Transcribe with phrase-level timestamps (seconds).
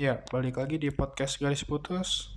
[0.00, 2.32] Ya, balik lagi di podcast Garis Putus.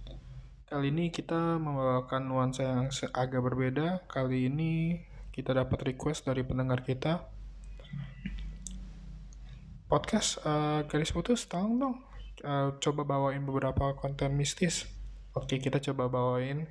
[0.68, 4.04] Kali ini kita membawakan nuansa yang agak berbeda.
[4.12, 5.00] Kali ini
[5.32, 7.24] kita dapat request dari pendengar kita.
[9.88, 11.96] Podcast eh, Garis Putus, tolong dong.
[12.44, 14.92] eh, coba bawain beberapa konten mistis.
[15.32, 16.68] Oke, kita coba bawain.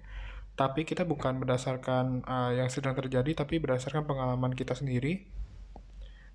[0.53, 5.33] Tapi kita bukan berdasarkan eh, yang sedang terjadi, tapi berdasarkan pengalaman kita sendiri.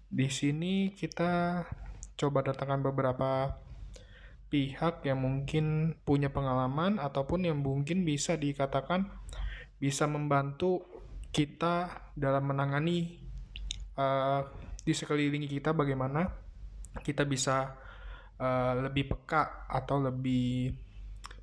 [0.09, 1.62] Di sini kita
[2.18, 3.62] coba datangkan beberapa
[4.49, 9.05] pihak yang mungkin punya pengalaman ataupun yang mungkin bisa dikatakan
[9.77, 10.84] bisa membantu
[11.30, 13.21] kita dalam menangani
[13.93, 14.41] eh,
[14.81, 16.26] di sekeliling kita bagaimana
[17.05, 17.77] kita bisa
[18.41, 20.73] eh, lebih peka atau lebih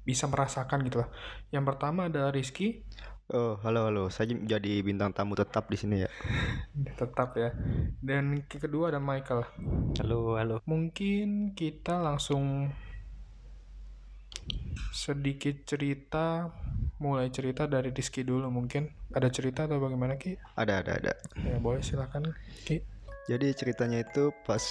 [0.07, 1.11] bisa merasakan gitu lah.
[1.51, 2.87] Yang pertama ada Rizky,
[3.27, 4.07] Oh, halo halo.
[4.07, 6.11] Saya jadi bintang tamu tetap di sini ya.
[7.03, 7.51] tetap ya.
[7.99, 9.43] Dan yang kedua ada Michael.
[9.99, 10.63] Halo, halo.
[10.63, 12.71] Mungkin kita langsung
[14.93, 16.49] sedikit cerita,
[17.01, 18.89] mulai cerita dari Rizky dulu mungkin.
[19.13, 20.37] Ada cerita atau bagaimana Ki?
[20.57, 21.13] Ada ada ada.
[21.45, 22.33] Ya boleh silakan
[22.65, 22.81] Ki.
[23.27, 24.63] Jadi ceritanya itu pas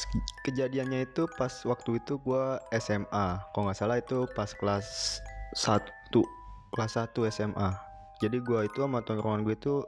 [0.47, 3.43] kejadiannya itu pas waktu itu gua SMA.
[3.51, 5.19] Kalau nggak salah itu pas kelas
[5.59, 5.83] 1
[6.71, 7.69] kelas 1 SMA.
[8.23, 9.83] Jadi gua itu sama tongkrongan gue itu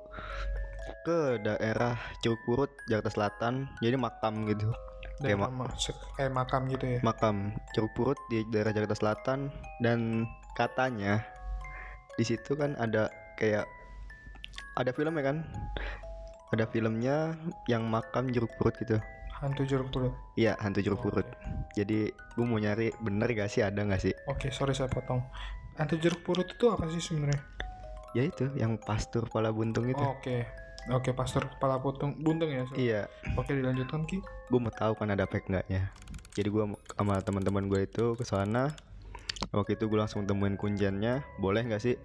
[1.07, 3.71] ke daerah Curug Purut, Jakarta Selatan.
[3.79, 4.75] Jadi makam gitu.
[5.17, 5.73] Kayak ma-
[6.13, 6.99] kayak makam gitu ya.
[7.01, 7.35] makam
[7.73, 11.25] Curug Purut di daerah Jakarta Selatan dan katanya
[12.13, 13.65] di situ kan ada kayak
[14.75, 15.37] ada filmnya kan
[16.49, 17.33] ada filmnya
[17.65, 18.97] yang makam Jeruk Purut gitu
[19.37, 20.13] Hantu jeruk purut.
[20.33, 21.27] iya hantu Jeruk Oh, Purut
[21.73, 25.21] jadi gue mau nyari bener gak sih ada gak sih Oke, sorry saya potong.
[25.77, 27.37] Hantu jeruk purut itu apa sih sebenarnya?
[28.13, 30.41] ya itu yang pastur kepala buntung itu Oh, Oke.
[30.87, 32.63] Oke, pastor kepala putung buntung ya.
[32.63, 33.01] so- iya.
[33.35, 34.23] Oke, dilanjutkan Ki.
[34.23, 35.91] gue mau tahu kan ada fake nggaknya.
[36.31, 36.63] Jadi gue
[36.95, 38.71] sama teman-teman gue itu ke sana.
[39.51, 41.99] Waktu itu gue langsung temuin kunciannya boleh nggak sih?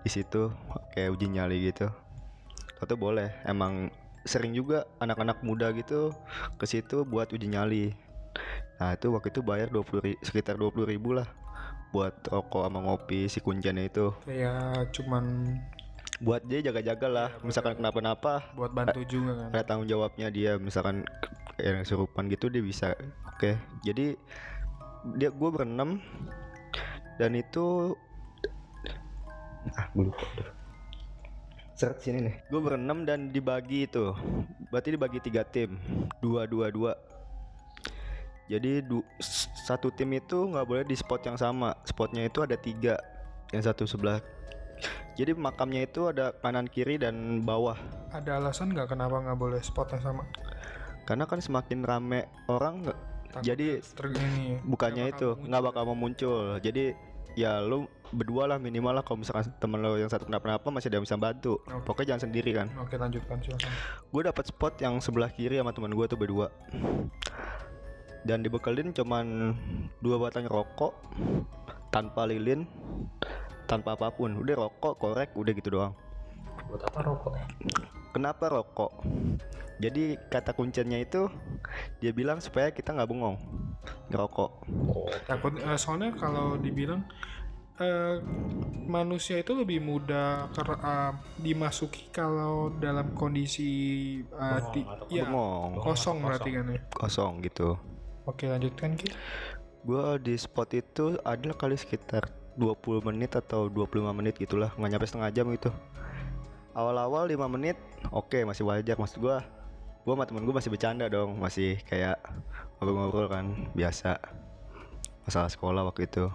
[0.00, 0.48] Di situ
[0.90, 1.92] kayak uji nyali gitu.
[2.80, 3.36] Atau boleh?
[3.44, 3.92] Emang
[4.24, 6.16] sering juga anak-anak muda gitu
[6.56, 7.92] ke situ buat uji nyali.
[8.80, 11.28] Nah itu waktu itu bayar 20 ri- sekitar 20 ribu lah
[11.90, 14.08] buat rokok sama ngopi si kunciannya itu.
[14.24, 15.24] Kayak cuman
[16.20, 17.28] buat dia jaga-jaga lah.
[17.32, 19.48] Iya, misalkan kenapa-napa buat bantu juga kan.
[19.56, 20.60] ada tanggung jawabnya dia.
[20.60, 21.08] Misalkan
[21.56, 22.92] yang serupan gitu dia bisa.
[23.32, 24.14] Oke jadi
[25.16, 25.98] dia gue berenam.
[27.16, 27.96] Dan itu
[29.76, 30.24] ah gue lupa
[31.80, 32.36] sini nih.
[32.52, 34.12] Gue berenam dan dibagi itu.
[34.68, 35.80] Berarti dibagi tiga tim.
[36.20, 36.92] Dua dua dua.
[38.52, 39.06] Jadi du-
[39.64, 41.72] satu tim itu nggak boleh di spot yang sama.
[41.88, 43.00] Spotnya itu ada tiga.
[43.56, 44.20] Yang satu sebelah
[45.20, 47.76] jadi makamnya itu ada kanan kiri dan bawah.
[48.10, 50.24] Ada alasan nggak kenapa nggak boleh spot yang sama?
[51.10, 52.98] karena kan semakin rame orang nggak
[53.30, 53.68] Takutnya jadi
[54.14, 54.62] ini.
[54.62, 56.54] bukannya itu nggak bakal mau muncul.
[56.62, 56.94] Jadi
[57.38, 60.98] ya lu berdua lah minimal lah kalau misalkan temen lo yang satu kenapa-napa masih ada
[60.98, 61.58] yang bisa bantu.
[61.66, 61.82] Oke.
[61.86, 62.66] pokoknya jangan sendiri kan.
[62.78, 63.70] Oke lanjutkan silakan.
[64.10, 66.50] gue dapat spot yang sebelah kiri sama teman gue tuh berdua.
[68.22, 69.54] Dan dibekelin cuman
[69.98, 70.94] dua batang rokok
[71.90, 72.70] tanpa lilin
[73.70, 74.34] tanpa apa pun.
[74.34, 75.94] Udah rokok korek udah gitu doang.
[76.66, 77.32] Buat apa rokok
[78.12, 78.92] kenapa rokok?
[79.80, 81.30] Jadi kata kuncinya itu
[82.04, 83.40] dia bilang supaya kita nggak bengong
[84.12, 84.50] ngerokok.
[84.92, 85.08] Oh.
[85.24, 87.00] Takut eh, soalnya kalau dibilang
[87.80, 88.20] eh,
[88.84, 93.70] manusia itu lebih mudah ker, eh, dimasuki kalau dalam kondisi
[94.20, 95.80] eh, Bengong iya, bengong.
[95.80, 96.16] kosong Kosong.
[96.20, 96.80] berarti kan ya.
[96.92, 97.68] kosong gitu.
[98.28, 99.08] Oke lanjutkan Ki.
[99.80, 102.28] gue di spot itu adalah kali sekitar
[102.60, 105.72] 20 menit atau 25 menit gitulah nggak nyampe setengah jam gitu.
[106.76, 107.80] Awal-awal 5 menit
[108.12, 109.00] oke masih wajar.
[109.00, 109.36] Maksud gue
[110.04, 112.20] gue sama temen gue masih bercanda dong masih kayak
[112.76, 114.20] ngobrol-ngobrol kan biasa.
[115.24, 116.28] Masalah sekolah waktu itu.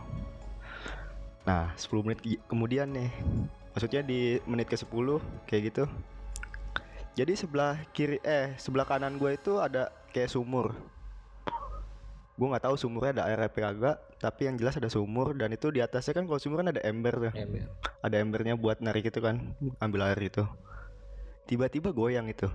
[1.46, 2.19] Nah 10 menit
[2.50, 3.14] kemudian nih
[3.78, 4.90] maksudnya di menit ke 10
[5.46, 5.85] kayak gitu.
[7.16, 10.73] Jadi sebelah kiri eh sebelah kanan gue itu ada kayak sumur
[12.35, 15.72] gue nggak tahu sumurnya ada air apa kagak tapi yang jelas ada sumur dan itu
[15.72, 17.34] di atasnya kan kalau sumur kan ada ember tuh.
[17.35, 17.64] Ember.
[18.03, 20.43] Ada embernya buat narik itu kan ambil air itu.
[21.47, 22.52] Tiba-tiba goyang itu.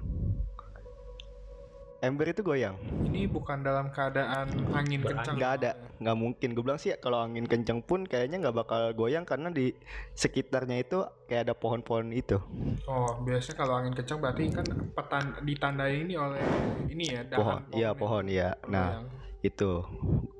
[2.00, 2.81] Ember itu goyang.
[3.05, 5.37] Ini bukan dalam keadaan angin kencang.
[5.37, 6.49] nggak ada nggak mungkin.
[6.56, 9.77] Gue bilang sih kalau angin kenceng pun kayaknya nggak bakal goyang karena di
[10.17, 12.41] sekitarnya itu kayak ada pohon-pohon itu.
[12.88, 14.67] Oh biasanya kalau angin kencang berarti kan
[14.97, 16.41] petan ditandai ini oleh
[16.88, 17.91] ini ya pohon dahan iya ya.
[17.93, 18.49] pohon iya.
[18.65, 19.19] Nah Goyang.
[19.41, 19.81] Itu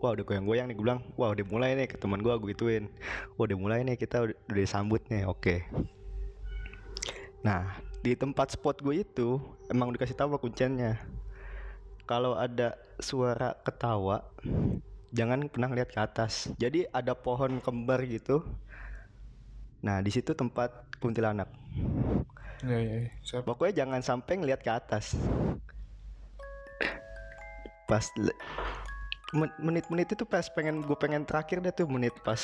[0.01, 1.01] wah udah goyang-goyang nih gue bilang.
[1.17, 2.85] Wah udah mulai nih ke teman gue gue gituin.
[3.37, 5.65] Wah udah mulai nih kita udah, udah disambut nih oke.
[7.41, 9.41] Nah di tempat spot gue itu
[9.73, 11.01] emang dikasih tahu kuncinya.
[12.05, 14.27] Kalau ada suara ketawa
[15.11, 16.53] jangan pernah lihat ke atas.
[16.61, 18.45] Jadi ada pohon kembar gitu.
[19.81, 21.49] Nah di situ tempat kuntilanak.
[22.61, 22.97] Iya, iya.
[23.25, 23.49] Siap.
[23.49, 25.17] pokoknya jangan sampai ngelihat ke atas.
[27.89, 28.05] Pas
[29.33, 32.39] menit-menit itu pas pengen gue pengen terakhir deh tuh menit pas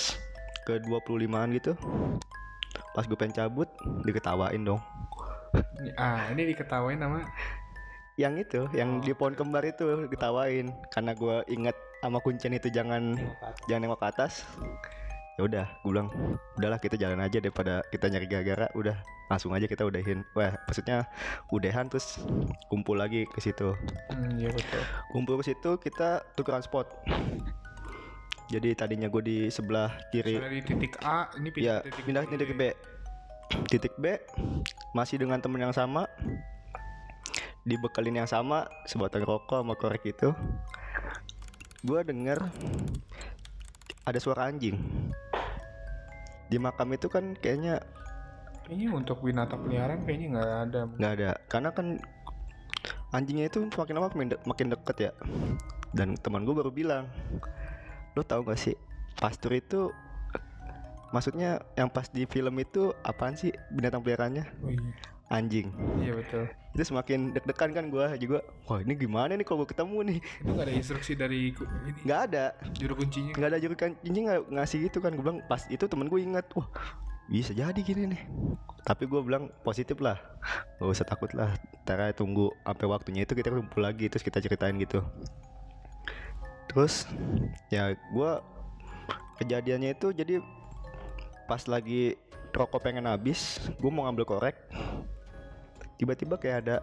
[0.67, 1.73] ke 25an gitu.
[2.95, 3.69] Pas gue pengen cabut
[4.07, 4.81] diketawain dong.
[5.99, 7.23] Ah, ini diketawain sama?
[8.17, 9.05] Yang itu yang Oh.
[9.05, 10.73] di pohon kembar itu diketawain.
[10.89, 13.19] Karena gue inget sama kuncen itu jangan
[13.67, 14.47] jangan nengok ke atas
[15.37, 16.09] ya udah gue bilang
[16.57, 18.67] udahlah kita jalan aja daripada kita nyari gara-gara.
[18.73, 18.97] Udah
[19.29, 20.25] langsung aja kita udahin.
[20.33, 21.05] Wah maksudnya
[21.53, 22.25] udahan terus
[22.73, 23.77] kumpul lagi ke situ.
[24.13, 24.83] Hmm, iya betul.
[25.13, 26.89] kumpul ke situ kita tukeran spot.
[28.49, 30.41] Jadi tadinya gue di sebelah kiri.
[30.41, 32.63] Soalnya di titik A, ini pindah ya titik pindah ke titik B.
[33.69, 34.05] Titik B
[34.97, 36.09] masih dengan temen yang sama.
[37.67, 40.31] Dibekelin yang sama sebatang rokok sama korek itu.
[41.83, 42.47] Gue denger
[44.07, 44.79] ada suara anjing
[46.47, 47.83] di makam itu kan kayaknya
[48.63, 50.81] Kayaknya untuk binatang peliharaan kayaknya nggak ada.
[50.91, 51.87] nggak ada karena kan
[53.11, 55.13] anjingnya itu makin lama makin, de- makin deket ya
[55.95, 57.07] dan teman gue baru bilang
[58.13, 58.75] lo tau gak sih
[59.17, 59.95] pastur itu
[61.09, 64.91] maksudnya yang pas di film itu apaan sih binatang peliharaannya Oh iya.
[65.29, 65.71] anjing
[66.03, 66.45] Iya betul.
[66.77, 70.19] Itu semakin deg-degan kan gue juga wah ini gimana nih kalau gue ketemu nih?
[70.45, 72.01] Itu nggak ada instruksi dari ini?
[72.05, 72.45] Nggak ada.
[72.77, 73.33] Juru kuncinya.
[73.33, 75.17] nggak ada juru kan anjing nggak ngasih gitu kan.
[75.17, 76.69] Gue bilang pas itu temen gue ingat wah
[77.33, 78.23] bisa jadi gini nih.
[78.85, 80.21] Tapi gue bilang positif lah.
[80.79, 81.57] Gak usah takut lah.
[81.83, 85.01] Ntar aja tunggu sampai waktunya itu kita kumpul lagi terus kita ceritain gitu.
[86.69, 87.09] Terus
[87.73, 88.31] ya gue
[89.41, 90.45] kejadiannya itu jadi
[91.49, 92.21] pas lagi
[92.53, 94.57] rokok pengen habis gue mau ngambil korek
[95.97, 96.77] tiba-tiba kayak ada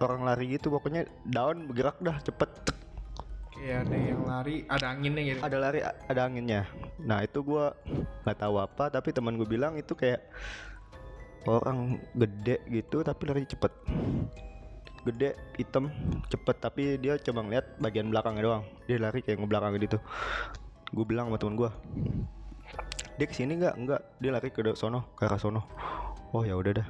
[0.00, 2.50] orang lari gitu pokoknya daun bergerak dah cepet.
[3.56, 5.40] Kayak ada yang lari, ada anginnya gitu.
[5.40, 6.68] ada lari ada anginnya.
[7.00, 7.72] Nah itu gua
[8.24, 10.20] nggak tahu apa tapi teman gue bilang itu kayak
[11.48, 13.72] orang gede gitu tapi lari cepet.
[15.08, 15.88] Gede hitam
[16.28, 18.64] cepet tapi dia cuma ngeliat bagian belakangnya doang.
[18.84, 19.98] Dia lari kayak ngebelakang gitu.
[20.92, 21.72] Gue bilang sama temen gua
[23.16, 23.74] dia ke sini nggak?
[23.80, 24.02] Nggak.
[24.20, 25.64] Dia lari ke sono ke arah sono
[26.36, 26.88] oh ya udah dah.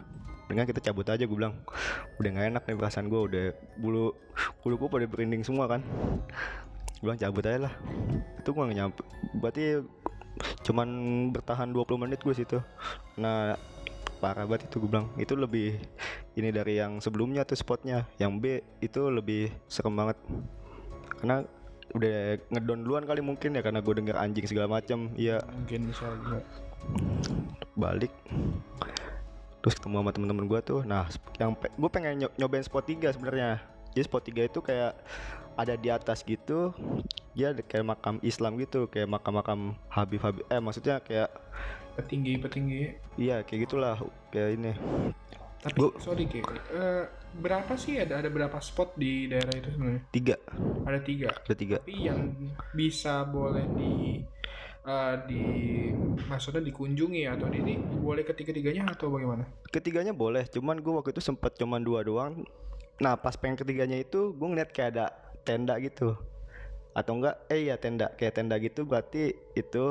[0.51, 1.55] Dengan kita cabut aja gue bilang.
[2.19, 3.45] Udah nggak enak nih perasaan gue udah
[3.79, 4.11] bulu
[4.63, 5.83] bulu gue pada berinding semua kan.
[6.99, 7.75] Gue bilang cabut aja lah.
[8.43, 9.03] Itu gue nggak nyampe
[9.39, 9.85] berarti
[10.67, 10.89] cuman
[11.31, 12.59] bertahan 20 menit gue situ.
[13.23, 13.55] Nah
[14.19, 15.07] parah banget itu gue bilang.
[15.15, 15.79] Itu lebih
[16.35, 18.11] ini dari yang sebelumnya tuh spotnya.
[18.19, 18.45] Yang B
[18.83, 20.19] itu lebih serem banget.
[21.23, 21.47] Karena
[21.95, 25.39] udah ngedon duluan kali mungkin ya karena gue denger anjing segala macam iya.
[25.47, 26.43] Mungkin bisa juga.
[27.77, 28.15] balik
[29.67, 31.11] terus ketemu sama temen-temen gue tuh nah
[31.43, 33.59] yang gue pengen nyo- nyobain spot 3 sebenarnya
[33.91, 34.95] jadi spot 3 itu kayak
[35.59, 36.71] ada di atas gitu
[37.35, 41.35] dia ada kayak makam Islam gitu kayak makam-makam Habib Habib eh maksudnya kayak
[41.97, 42.95] Petinggi, petinggi.
[43.17, 43.99] iya kayak gitulah
[44.29, 44.73] kayak ini
[45.59, 47.05] Tapi Gua- sorry Ki, eh,
[47.35, 50.03] berapa sih ada ada berapa spot di daerah itu sebenarnya?
[50.15, 50.37] tiga
[50.87, 51.29] Ada tiga.
[51.35, 52.21] ada tiga Tapi yang
[52.71, 54.23] bisa boleh di
[54.87, 55.45] eh, di
[56.31, 59.45] maksudnya dikunjungi atau di ini boleh ketiga-tiganya atau bagaimana?
[59.69, 62.47] ketiganya boleh cuman gue waktu itu sempet cuman dua doang
[62.97, 65.07] nah pas pengen ketiganya itu gue ngeliat kayak ada
[65.45, 66.17] tenda gitu
[66.97, 69.85] atau enggak eh ya tenda kayak tenda gitu berarti itu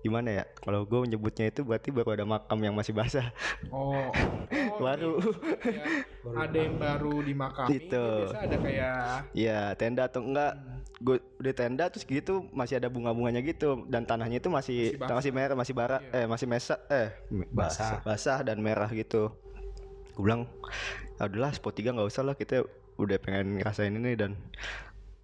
[0.00, 3.28] gimana ya kalau gue menyebutnya itu berarti baru ada makam yang masih basah
[3.68, 3.92] Oh,
[4.72, 5.20] oh baru
[5.62, 5.84] iya.
[6.32, 7.76] ada yang baru dimakami.
[7.76, 8.04] Itu.
[8.24, 8.96] Biasa ada kayak
[9.36, 10.56] ya tenda atau enggak
[10.96, 15.12] gue udah tenda terus gitu masih ada bunga-bunganya gitu dan tanahnya itu masih Masih basah.
[15.12, 16.24] masih merah masih bara Iya.
[16.24, 17.08] eh masih mesa eh
[17.52, 19.28] basah basah dan merah gitu
[20.16, 20.48] gue bilang
[21.20, 22.64] "Ya udahlah spot 3 nggak usah lah kita
[22.96, 24.40] udah pengen ngerasain ini dan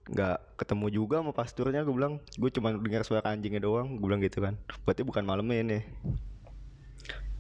[0.03, 2.19] nggak ketemu juga sama pasturnya gue bilang.
[2.35, 4.59] Gue cuma dengar suara anjingnya doang gue bilang gitu kan.
[4.83, 5.79] Berarti bukan malamnya ini.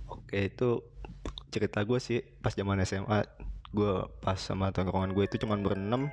[0.06, 0.82] Oke itu
[1.52, 3.24] cerita gue sih pas zaman SMA
[3.72, 6.08] gue pas sama tongkrongan gue itu cuman berenam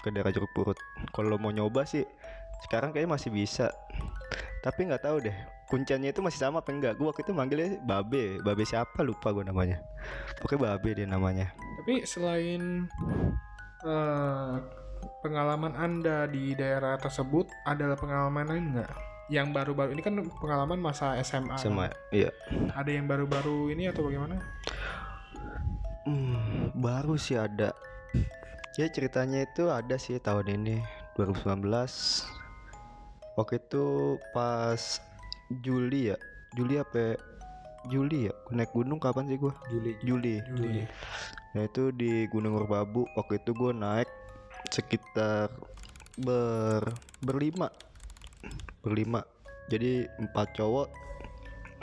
[0.00, 0.76] ke daerah jeruk purut.
[1.12, 2.04] Kalau mau nyoba sih
[2.68, 3.72] sekarang kayaknya masih bisa.
[4.64, 5.36] Tapi nggak tahu deh
[5.68, 6.94] kunciannya itu masih sama apa enggak?
[7.00, 8.38] Gue waktu itu manggilnya babe.
[8.44, 9.00] Babe siapa?
[9.02, 9.80] Lupa gue namanya.
[10.38, 11.50] Pokoknya babe dia namanya.
[11.82, 12.86] Tapi selain
[13.84, 14.54] eh,
[15.22, 18.90] pengalaman Anda di daerah tersebut, adalah pengalaman lain nggak?
[19.32, 21.56] Yang baru-baru ini kan pengalaman masa SMA.
[21.56, 22.28] sama iya
[22.76, 24.36] Ada yang baru-baru ini atau bagaimana?
[26.04, 27.72] Hmm, baru sih ada.
[28.76, 30.76] Ya ceritanya itu ada sih tahun ini
[31.16, 31.64] 2019.
[33.40, 35.00] Waktu itu pas
[35.64, 36.16] Juli ya.
[36.52, 37.14] Juli apa?
[37.14, 37.16] ya?
[37.88, 38.34] Juli ya.
[38.52, 39.56] Naik gunung kapan sih gua?
[39.72, 40.44] Juli Juli.
[40.52, 40.84] Juli.
[41.56, 43.08] Nah itu di Gunung Merbabu.
[43.16, 44.10] Waktu itu gua naik
[44.74, 45.54] sekitar
[46.18, 46.82] ber
[47.22, 47.70] berlima.
[48.82, 49.22] Berlima.
[49.70, 50.90] Jadi empat cowok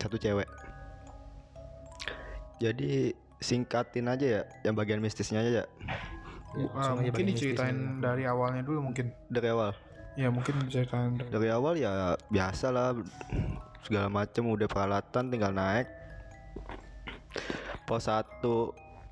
[0.04, 0.48] satu cewek.
[2.60, 5.66] Jadi singkatin aja ya yang bagian mistisnya aja ya.
[6.52, 8.04] Aja mungkin diceritain mistisnya.
[8.04, 9.16] dari awalnya dulu mungkin.
[9.32, 9.72] dari awal?
[10.20, 12.92] Ya mungkin diceritain dari dari awal ya biasa lah.
[13.88, 15.88] Segala macem udah peralatan tinggal naik.
[17.88, 18.44] Pos 1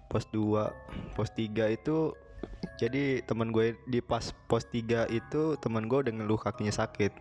[0.09, 2.13] pos 2 pos 3 itu
[2.79, 7.11] jadi teman gue di pas pos 3 itu teman gue udah ngeluh kakinya sakit.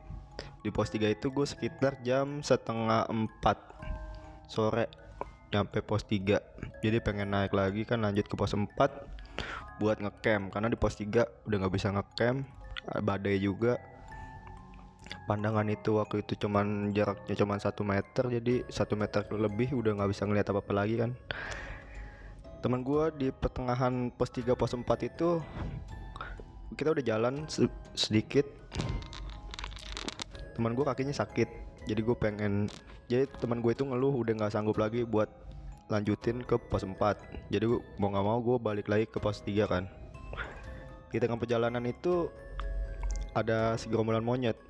[0.62, 4.86] Di pos 3 itu gue sekitar jam setengah 4 sore
[5.48, 8.70] nyampe pos 3 jadi pengen naik lagi kan lanjut ke pos 4
[9.82, 10.54] buat ngecamp.
[10.54, 12.46] Karena di pos 3 udah nggak bisa ngecamp
[13.02, 13.78] badai juga.
[15.24, 20.10] Pandangan itu waktu itu cuman jaraknya cuman satu meter jadi satu meter lebih udah nggak
[20.12, 21.16] bisa ngeliat apa apa lagi kan
[22.58, 25.38] teman gua di pertengahan pos 3 pos 4 itu
[26.74, 28.46] kita udah jalan se- sedikit.
[30.58, 32.68] Teman gua kakinya sakit jadi gue pengen
[33.08, 35.32] jadi teman gue itu ngeluh udah nggak sanggup lagi buat
[35.88, 37.00] lanjutin ke pos 4
[37.48, 39.88] jadi gua, mau nggak mau gue balik lagi ke pos 3 kan.
[41.08, 42.28] Di tengah perjalanan itu
[43.32, 44.60] ada segerombolan monyet.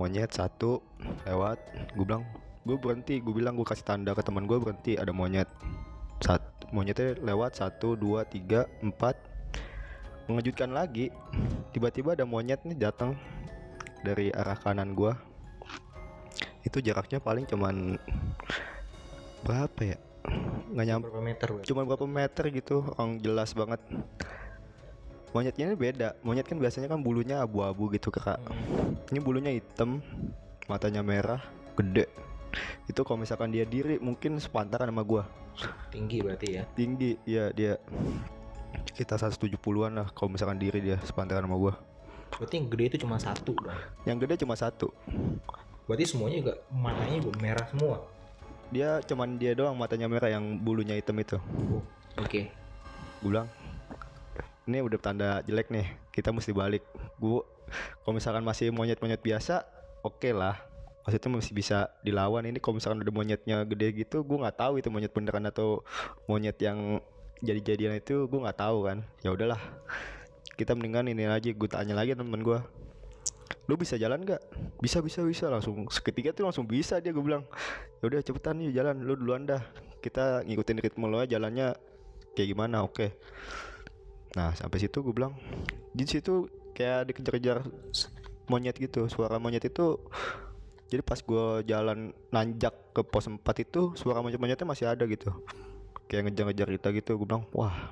[0.00, 0.80] Monyet satu
[1.28, 1.60] lewat
[1.92, 2.24] gue bilang
[2.64, 5.48] gue berhenti gue bilang gue kasih tanda ke teman gue berhenti ada monyet.
[6.24, 9.14] Satu monyetnya lewat satu dua tiga empat.
[10.24, 11.12] Mengejutkan lagi
[11.76, 13.12] tiba-tiba ada monyet nih datang
[14.00, 15.16] dari arah kanan gua.
[16.64, 18.00] Itu jaraknya paling cuman
[19.44, 19.98] berapa ya?
[20.72, 21.64] Nggak nyampe berapa meter Bro?
[21.68, 23.80] cuma berapa meter gitu orang jelas banget.
[25.36, 28.40] Monyetnya ini beda monyet kan biasanya kan bulunya abu-abu gitu kak.
[29.12, 30.00] Ini bulunya hitam
[30.64, 31.44] matanya merah
[31.76, 32.08] gede
[32.86, 35.22] itu kalau misalkan dia diri mungkin sepantaran sama gua.
[35.90, 36.62] Tinggi berarti ya?
[36.74, 37.78] Tinggi ya dia
[38.94, 41.74] kita 170-an lah kalau misalkan diri dia sepantaran sama gua.
[42.34, 44.90] Berarti yang gede itu cuma satu dong yang gede cuma satu.
[45.86, 47.96] Berarti semuanya juga matanya juga merah semua?
[48.74, 51.38] Dia cuman dia doang matanya merah yang bulunya hitam itu.
[51.70, 51.84] Oh,
[52.18, 52.40] oke.
[53.22, 53.46] Gue bilang
[54.64, 56.82] ini udah tanda jelek nih kita mesti balik.
[57.20, 57.46] Gua
[58.02, 59.64] kalau misalkan masih monyet-monyet biasa
[60.04, 60.58] oke lah
[61.04, 62.48] maksudnya masih bisa dilawan.
[62.48, 65.84] Ini kalau misalkan udah monyetnya gede gitu gue nggak tahu itu monyet beneran atau
[66.24, 66.98] monyet yang
[67.44, 69.04] jadi-jadian itu gue nggak tahu kan.
[69.20, 69.60] Ya udahlah.
[70.56, 72.58] Kita mendingan ini aja gue tanya lagi temen gue
[73.64, 74.40] lu bisa jalan nggak?
[74.80, 75.52] Bisa bisa bisa.
[75.52, 77.44] Langsung seketika tuh langsung bisa dia gue bilang.
[78.00, 79.04] Ya udah cepetan yuk jalan.
[79.04, 79.60] Lu duluan dah.
[80.00, 81.76] Kita ngikutin ritme lo jalannya
[82.32, 83.12] kayak gimana oke.
[84.36, 85.36] Nah sampai situ gue bilang
[85.94, 87.64] di situ kayak dikejar-kejar
[88.48, 89.08] monyet gitu.
[89.08, 89.96] Suara monyet itu
[90.94, 95.34] jadi pas gue jalan nanjak ke pos 4 itu suara monyet-monyetnya masih ada gitu.
[96.06, 97.90] Kayak ngejar-ngejar kita gitu gue bilang wah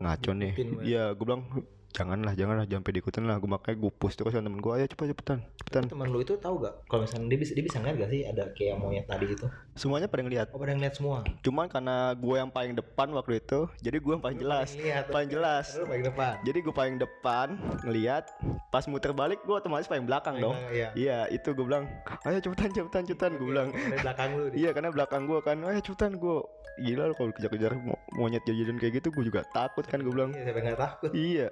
[0.00, 0.56] ngaco nih.
[0.80, 1.44] Iya gue bilang
[1.90, 3.36] janganlah janganlah jangan sampai diikutin lah.
[3.36, 5.84] Gue makanya gue push terus sama temen gue ayo cepet cepetan cepetan.
[5.90, 8.42] Teman lu itu tahu gak kalau misalnya dia bisa dia bisa ngeliat gak sih ada
[8.54, 9.46] kayak monyet tadi itu?
[9.74, 10.46] Semuanya pada ngeliat.
[10.54, 11.18] Oh pada ngeliat semua?
[11.40, 15.30] Cuman karena gue yang paling depan waktu itu jadi gue yang paling jelas Lihat, paling
[15.30, 15.66] jelas.
[15.74, 16.32] Lu paling depan.
[16.42, 17.46] Jadi gue paling depan
[17.84, 18.24] ngeliat
[18.70, 20.56] pas muter balik gue otomatis paling belakang dong.
[20.70, 20.88] iya.
[20.94, 21.90] Iya itu gue bilang
[22.24, 23.68] ayo cepetan cepetan cepetan gue bilang.
[23.74, 24.44] dari belakang lu.
[24.54, 26.38] Iya karena belakang gue kan ayo cepetan gue
[26.80, 30.30] gila lu kalau kejar-kejar mo- monyet jajan kayak gitu gue juga takut kan gue bilang.
[30.32, 31.10] Iya siapa nggak takut?
[31.12, 31.48] Iya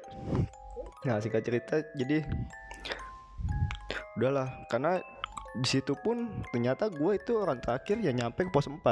[1.07, 2.27] nah singkat cerita jadi
[4.19, 4.99] udahlah karena
[5.59, 8.83] di situ pun ternyata gue itu orang terakhir yang nyampe ke pos 4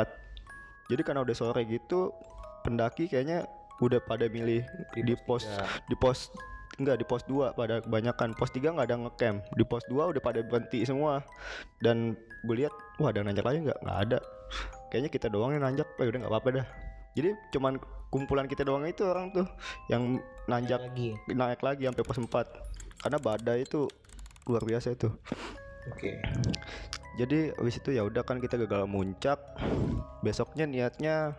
[0.86, 2.14] jadi karena udah sore gitu
[2.62, 3.46] pendaki kayaknya
[3.82, 4.64] udah pada milih
[4.96, 5.66] di, pos tiga.
[5.90, 6.18] di pos
[6.76, 8.36] enggak di pos 2 pada kebanyakan.
[8.36, 9.38] Pos 3 nggak ada ngecamp.
[9.52, 11.25] Di pos 2 udah pada berhenti semua.
[11.80, 13.80] Dan gue lihat wah ada nanjak lagi nggak?
[13.80, 14.18] Nggak ada.
[14.92, 15.88] Kayaknya kita doang yang nanjak.
[15.96, 16.66] Oh, udah nggak apa-apa dah
[17.16, 17.80] jadi cuman
[18.12, 19.49] kumpulan kita doang itu orang tuh
[19.88, 21.16] yang nanjak lagi.
[21.32, 22.28] naik lagi sampai pos 4
[23.02, 23.88] karena badai itu
[24.46, 25.08] luar biasa itu.
[25.90, 26.20] Oke.
[27.16, 29.40] Jadi habis itu ya udah kan kita gagal muncak.
[30.20, 31.32] Besoknya niatnya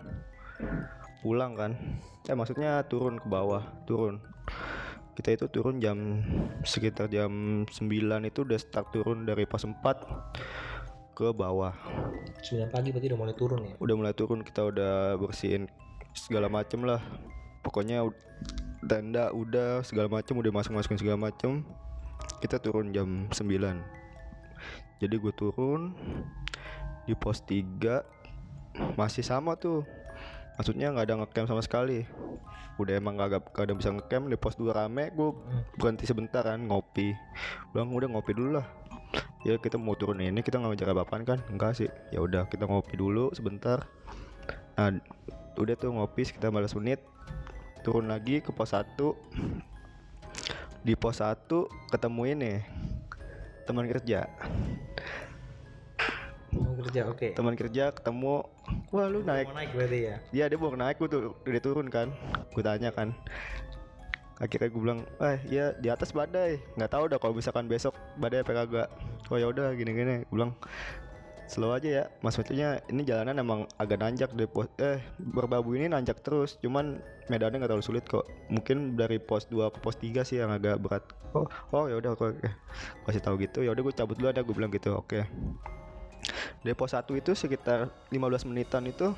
[1.21, 1.77] pulang kan.
[2.25, 4.17] Eh maksudnya turun ke bawah turun.
[5.13, 5.97] Kita itu turun jam
[6.65, 7.69] sekitar jam 9
[8.25, 9.77] itu udah start turun dari pos 4
[11.17, 11.73] ke bawah.
[12.45, 13.73] 9 pagi berarti udah mulai turun ya?
[13.81, 15.65] Udah mulai turun kita udah bersihin
[16.13, 17.01] segala macem lah.
[17.65, 18.05] Pokoknya
[18.85, 21.65] tenda udah segala macem udah masuk masukin segala macem.
[22.37, 23.97] Kita turun jam 9
[24.97, 25.93] jadi gue turun
[27.05, 29.85] di pos 3 masih sama tuh.
[30.57, 32.01] Maksudnya nggak ada ngecamp sama sekali.
[32.77, 35.29] Udah emang gak, gak ada bisa ngecamp di pos 2 rame gue
[35.77, 37.13] berhenti sebentar kan ngopi.
[37.73, 38.65] Bilang udah ngopi dulu lah
[39.45, 41.39] ya kita mau turun ini kita nggak ngejar apaan kan?
[41.51, 41.89] Enggak sih.
[42.09, 43.85] Ya udah kita ngopi dulu sebentar.
[44.77, 44.97] Nah
[45.57, 46.99] udah tuh ngopi sekitar 15 menit.
[47.85, 48.85] Turun lagi ke pos 1
[50.81, 51.45] di pos 1
[51.91, 52.53] ketemu ini
[53.67, 54.25] teman kerja.
[56.55, 57.35] Mau kerja oke.
[57.35, 58.47] teman kerja ketemu.
[58.95, 59.51] Wah lu naik.
[59.51, 60.15] Mau naik berarti ya.
[60.31, 62.09] Iya dia baru naik gue tuh udah turun kan.
[62.55, 63.13] Gue tanya kan
[64.37, 66.61] akhirnya gue bilang eh ya di atas badai.
[66.77, 68.87] Nggak tahu dah kalau misalkan besok badai apa kagak.
[69.33, 70.53] Oh ya udah gini gini gue bilang
[71.49, 72.03] slow aja ya.
[72.21, 76.61] Maksudnya ini jalanan emang agak nanjak deh pos eh berbabu ini nanjak terus.
[76.61, 77.01] Cuman
[77.31, 78.29] medannya nggak terlalu sulit kok.
[78.53, 81.03] Mungkin dari pos 2 ke pos 3 sih yang agak berat.
[81.35, 82.39] Oh oh ya udah oke
[83.03, 85.25] kasih tahu gitu ya udah gue cabut dulu ada gue bilang gitu oke.
[86.61, 89.15] Dari pos 1 itu sekitar 15 menitan itu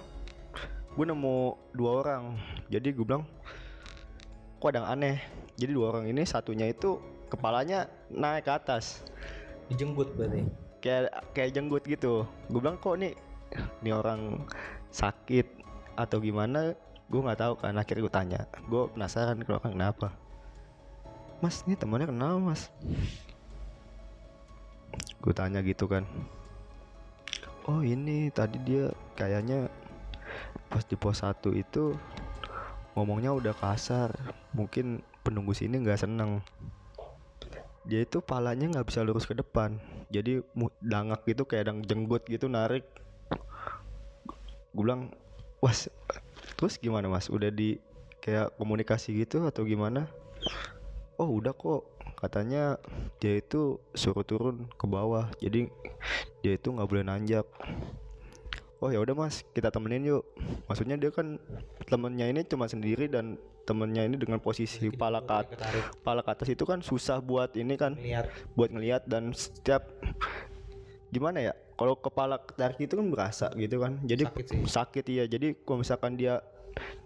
[0.95, 2.39] gue nemu dua orang.
[2.71, 3.25] Jadi gue bilang
[4.59, 5.17] kok ada yang aneh.
[5.55, 6.99] Jadi dua orang ini satunya itu
[7.31, 9.03] kepalanya naik ke atas.
[9.71, 10.43] Dijenggut berarti.
[10.79, 12.23] kayak kayak jenggut gitu.
[12.47, 13.15] Gue bilang kok nih
[13.83, 14.43] nih orang
[14.91, 15.47] sakit
[15.95, 16.75] atau gimana?
[17.07, 17.75] Gue nggak tahu kan.
[17.75, 18.39] Akhirnya gue tanya.
[18.67, 20.07] Gue penasaran kalau kan kenapa?
[21.39, 22.67] Mas ini temannya kenal mas.
[25.23, 26.03] Gue tanya gitu kan.
[27.67, 29.71] Oh ini tadi dia kayaknya
[30.71, 31.97] pas di pos 1 itu
[32.99, 34.11] ngomongnya udah kasar.
[34.51, 36.43] Mungkin penunggu sini nggak seneng.
[37.87, 39.79] Dia itu palanya nggak bisa lurus ke depan.
[40.11, 40.43] Jadi
[40.83, 42.83] dangak gitu kayak dang jenggut gitu narik.
[44.75, 45.15] Gue bilang
[45.63, 45.87] was
[46.59, 47.31] terus gimana mas?
[47.31, 47.79] Udah di
[48.19, 50.11] kayak komunikasi gitu atau gimana?
[51.15, 51.87] Oh udah kok.
[52.19, 52.75] Katanya
[53.23, 55.31] dia itu suruh turun ke bawah.
[55.39, 55.71] Jadi
[56.43, 57.47] dia itu nggak boleh nanjak
[58.79, 60.24] oh ya udah mas kita temenin yuk.
[60.71, 61.36] Maksudnya dia kan
[61.88, 63.36] temennya ini cuma sendiri dan
[63.67, 65.53] temennya ini dengan posisi pala ke
[66.01, 68.25] pala ke atas itu kan susah buat ini kan Lihat.
[68.57, 69.86] buat ngelihat dan setiap
[71.13, 74.00] gimana ya kalau kepala ketarik itu kan berasa gitu kan.
[74.07, 74.59] Jadi Sakit sih.
[74.65, 75.24] sakit iya.
[75.29, 76.41] Jadi kalau misalkan dia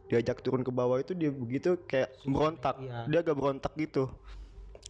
[0.07, 2.77] diajak turun ke bawah itu dia begitu kayak berontak.
[2.79, 3.05] iya.
[3.09, 4.07] dia agak berontak gitu.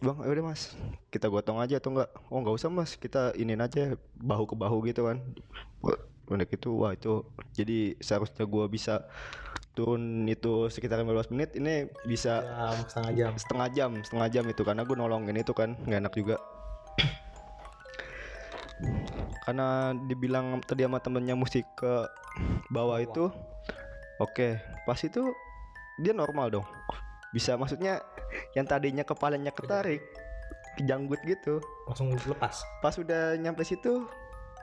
[0.02, 0.74] Bang ya udah mas
[1.08, 2.10] kita gotong aja atau enggak?
[2.28, 5.22] Oh nggak usah mas kita inin aja bahu ke bahu gitu kan
[6.28, 9.04] udah gitu wah itu jadi seharusnya gua bisa
[9.74, 13.32] turun itu sekitar 15 menit ini bisa Jam setengah jam.
[13.34, 16.36] setengah jam setengah jam itu karena gue nolongin itu kan nggak enak juga.
[19.44, 22.06] Karena dibilang tadi sama temennya mesti ke
[22.70, 23.30] bawah itu
[24.22, 24.48] oke
[24.86, 25.34] pas itu
[25.98, 26.66] dia normal dong.
[27.34, 27.98] Bisa maksudnya
[28.54, 30.06] yang tadinya kepalanya ketarik
[30.78, 31.58] kejanggut gitu.
[31.90, 32.62] Langsung lepas.
[32.78, 34.06] pas udah nyampe situ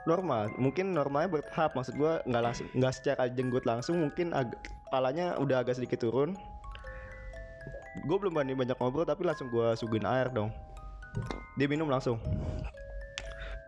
[0.08, 0.50] normal.
[0.58, 4.34] Mungkin normalnya bertahap maksud gua nggak langsung nggak secara jenggut langsung mungkin
[4.88, 6.34] kepalanya udah agak sedikit turun.
[8.08, 10.48] Gue belum berani banyak ngobrol tapi langsung gua suguin air dong.
[11.60, 12.16] Dia minum langsung.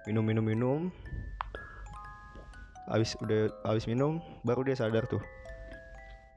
[0.09, 0.81] Minum minum minum.
[2.88, 5.20] Habis udah habis minum baru dia sadar tuh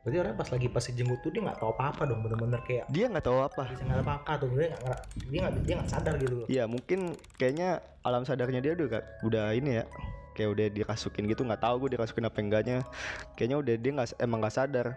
[0.07, 3.11] Berarti orang pas lagi pas jenggut tuh dia nggak tahu apa-apa dong, bener-bener kayak dia
[3.11, 3.67] nggak tahu apa.
[3.67, 6.35] Bisa nggak apa tuh dia nggak dia nggak dia nggak sadar gitu.
[6.39, 6.47] Loh.
[6.47, 9.85] Iya mungkin kayaknya alam sadarnya dia udah udah ini ya
[10.31, 12.87] kayak udah dirasukin gitu nggak tahu gue dirasukin apa enggaknya.
[13.35, 14.87] Kayaknya udah dia nggak emang nggak sadar.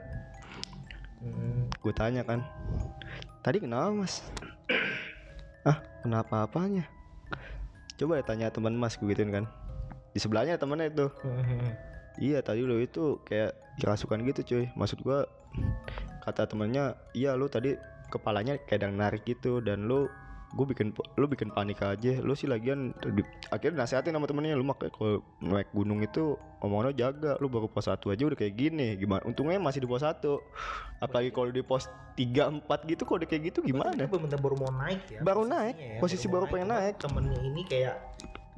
[1.18, 2.46] Hmm, gue tanya kan
[3.42, 4.22] tadi kenapa mas?
[5.66, 6.86] Ah kenapa apanya?
[7.98, 9.50] Coba deh tanya teman mas gue gituin kan.
[10.14, 11.10] Di sebelahnya temennya itu.
[11.26, 14.64] Hmm, iya tadi lo itu kayak dirasukan gitu cuy.
[14.74, 15.28] Maksud gua
[16.26, 17.76] kata temennya iya lu tadi
[18.10, 20.10] kepalanya kayak yang narik gitu dan lu
[20.50, 22.18] gue bikin lu bikin panik aja.
[22.26, 23.22] Lu sih lagian di-
[23.54, 27.38] akhirnya nasehatin sama temennya lu makanya kalau naik gunung itu omongannya jaga.
[27.38, 28.98] Lu baru pos satu aja udah kayak gini.
[28.98, 29.22] Gimana?
[29.22, 30.42] Untungnya masih di pos satu.
[30.98, 31.86] Apalagi kalau di pos
[32.18, 33.94] tiga empat gitu kalau udah kayak gitu gimana?
[34.10, 35.20] bener-bener baru mau naik ya.
[35.22, 36.94] Baru naik, ya, posisi baru pengen cuma naik.
[36.98, 37.94] Temennya ini kayak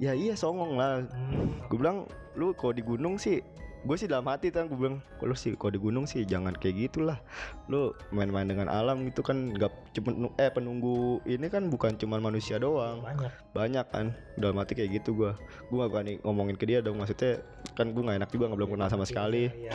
[0.01, 1.05] ya iya songong lah.
[1.09, 3.45] Hmm, gue bilang lu kalau di gunung sih
[3.83, 6.89] gue sih dalam hati kan gue bilang kalau sih kalau di gunung sih jangan kayak
[6.89, 7.19] gitulah.
[7.67, 12.63] Lu main-main dengan alam gitu kan nggak cuma eh penunggu ini kan bukan cuma manusia
[12.63, 13.03] doang.
[13.03, 13.33] Banyak.
[13.53, 14.07] banyak kan
[14.39, 15.31] dalam hati kayak gitu gue
[15.69, 17.43] gue gak berani ngomongin ke dia dong maksudnya
[17.75, 19.51] kan gue nggak enak juga nggak belum kenal sama sekali.
[19.51, 19.75] Iya,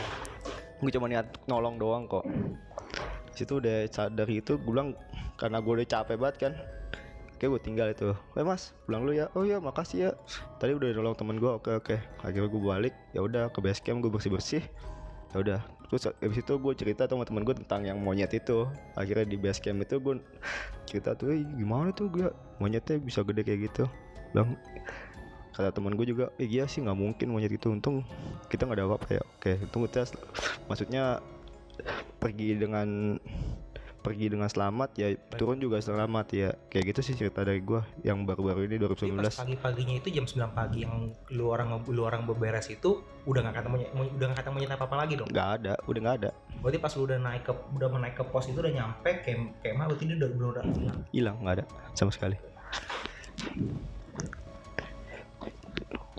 [0.78, 2.24] gue cuma niat nolong doang kok.
[3.36, 4.96] Situ udah sadar itu gue bilang
[5.38, 6.52] karena gue udah capek banget kan
[7.38, 8.10] Oke gue tinggal itu.
[8.34, 9.30] Eh mas pulang lu ya.
[9.38, 10.10] Oh iya makasih ya.
[10.58, 11.94] Tadi udah nolong temen gue Oke oke.
[12.26, 12.94] Akhirnya gue balik.
[13.14, 14.62] Ya udah ke base camp gue bersih bersih
[15.30, 15.60] ya udah.
[15.86, 18.66] Terus abis itu gue cerita sama temen gue tentang yang monyet itu.
[18.98, 20.18] Akhirnya di base camp itu gue
[20.90, 22.26] cerita tuh "Eh, gimana tuh gue
[22.58, 23.86] monyetnya bisa gede kayak gitu.
[24.34, 24.58] Bilang
[25.54, 27.70] kata teman gue juga eh iya sih nggak mungkin monyet itu.
[27.70, 28.02] Untung
[28.50, 29.22] kita nggak ada apa-apa ya.
[29.38, 30.10] Oke untung kita
[30.66, 31.22] maksudnya
[32.18, 33.14] pergi dengan
[33.98, 36.50] pergi dengan selamat ya turun juga selamat ya.
[36.70, 40.24] Kayak gitu sih cerita dari gua yang baru-baru ini Tapi pas 2019 pagi-paginya itu jam
[40.24, 44.40] 9 pagi yang lu orang lu orang beberes itu udah nggak kata monyet, udah nggak
[44.40, 45.28] kata monyet apa apa lagi dong.
[45.28, 46.30] nggak ada udah nggak ada.
[46.62, 49.74] Berarti pas lu udah naik ke udah menaik ke pos itu udah nyampe kayak kayak
[49.76, 50.98] mah berarti dia udah udah udah hilang.
[51.12, 52.36] hilang nggak ada sama sekali.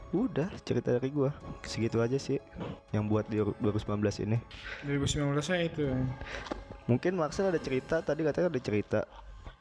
[0.10, 1.30] Udah cerita dari gua.
[1.62, 2.42] Segitu aja sih
[2.90, 4.38] yang buat di 2019 ini.
[4.86, 5.86] 2019 nya itu
[6.90, 9.00] mungkin Marcel ada cerita tadi katanya ada cerita.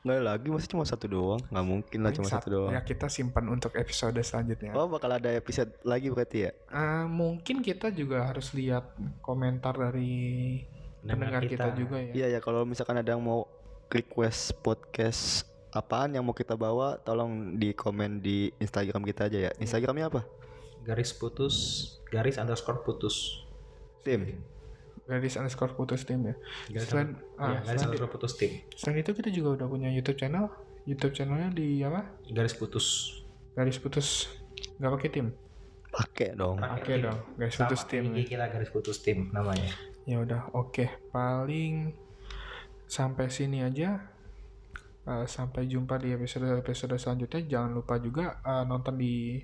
[0.01, 1.43] Nggak ada lagi masih cuma satu doang.
[1.53, 2.73] Nggak mungkin lah cuma satu doang.
[2.73, 4.73] ya kita simpan untuk episode selanjutnya.
[4.73, 6.51] Oh bakal ada episode lagi berarti ya?
[6.73, 10.65] Ah, mungkin kita juga harus lihat komentar dari
[11.05, 11.77] pendengar kita.
[11.77, 12.13] juga ya.
[12.25, 13.45] Iya ya kalau misalkan ada yang mau
[13.93, 19.53] request podcast apaan yang mau kita bawa tolong di komen di Instagram kita aja ya.
[19.61, 20.21] Instagramnya apa?
[20.87, 21.57] Garis putus,
[22.09, 23.45] garis underscore putus.
[24.07, 24.41] tim
[25.09, 26.35] garis underscore putus tim ya.
[26.69, 28.53] Garis, Selain- ya, ah, garis selain- underscore putus tim.
[28.77, 30.53] selain itu kita juga udah punya YouTube channel.
[30.85, 32.05] YouTube channelnya di apa?
[32.29, 32.87] Garis putus.
[33.53, 34.29] garis putus.
[34.79, 35.27] Nggak pakai tim
[35.89, 36.61] pakai dong.
[36.61, 37.19] Oke dong.
[37.35, 39.73] Garis Sama putus tim IG kita garis putus tim namanya.
[40.05, 40.85] ya udah oke.
[41.11, 41.97] Paling
[42.85, 43.99] sampai sini aja.
[45.03, 47.41] Eh, sampai jumpa di episode episode selanjutnya.
[47.43, 49.41] Jangan lupa juga eh, nonton di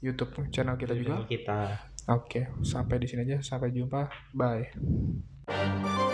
[0.00, 1.26] YouTube channel kita juga.
[1.26, 3.38] Kita oke sampai di sini aja.
[3.44, 4.10] Sampai jumpa.
[4.34, 6.10] Bye